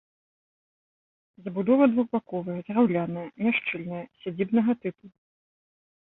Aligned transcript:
Забудова 1.47 1.85
двухбаковая, 1.91 2.55
драўляная, 2.69 3.25
няшчыльная, 3.43 4.01
сядзібнага 4.23 4.71
тыпу. 4.87 5.05